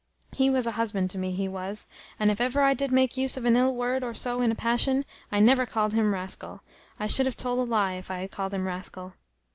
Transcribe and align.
He 0.35 0.49
was 0.49 0.65
a 0.65 0.71
husband 0.71 1.11
to 1.11 1.19
me, 1.19 1.29
he 1.31 1.47
was; 1.47 1.87
and 2.19 2.31
if 2.31 2.41
ever 2.41 2.61
I 2.63 2.73
did 2.73 2.91
make 2.91 3.17
use 3.17 3.37
of 3.37 3.45
an 3.45 3.55
ill 3.55 3.75
word 3.75 4.03
or 4.03 4.15
so 4.15 4.41
in 4.41 4.51
a 4.51 4.55
passion, 4.55 5.05
I 5.31 5.39
never 5.39 5.67
called 5.67 5.93
him 5.93 6.11
rascal; 6.11 6.63
I 6.99 7.05
should 7.05 7.27
have 7.27 7.37
told 7.37 7.59
a 7.59 7.69
lie, 7.71 7.93
if 7.93 8.09
I 8.09 8.21
had 8.21 8.31
called 8.31 8.55
him 8.55 8.65
rascal." 8.65 9.13